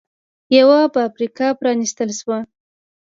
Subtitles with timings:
[0.57, 2.37] یوه فابریکه پرانېستل شوه